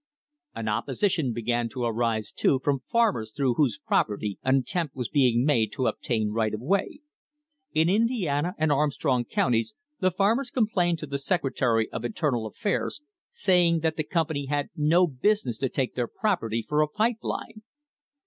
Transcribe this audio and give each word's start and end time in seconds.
An 0.55 0.67
opposition 0.67 1.31
began 1.31 1.69
to 1.69 1.83
arise, 1.83 2.31
too, 2.31 2.59
from 2.63 2.81
farmers 2.91 3.31
through 3.31 3.53
whose 3.53 3.77
property 3.77 4.39
an 4.43 4.55
attempt 4.55 4.95
was 4.95 5.09
being 5.09 5.45
made 5.45 5.71
to 5.73 5.85
obtain 5.85 6.31
right 6.31 6.55
of 6.55 6.59
way. 6.59 7.01
In 7.75 7.87
Indiana 7.87 8.55
and 8.57 8.71
Armstrong 8.71 9.25
counties 9.25 9.75
the 9.99 10.09
farmers 10.09 10.49
complained 10.49 10.97
to 10.97 11.05
the 11.05 11.19
secretary 11.19 11.87
of 11.91 12.03
internal 12.03 12.47
affairs, 12.47 13.03
saying 13.29 13.81
that 13.81 13.95
the 13.95 14.03
company 14.03 14.47
had 14.47 14.69
no 14.75 15.05
business 15.05 15.59
to 15.59 15.69
take 15.69 15.93
their 15.93 16.07
property 16.07 16.63
for 16.67 16.81
a 16.81 16.87
pipe 16.87 17.17
line. 17.21 17.61